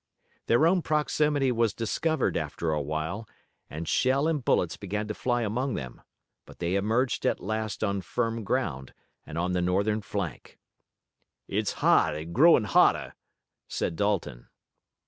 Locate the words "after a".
2.35-2.81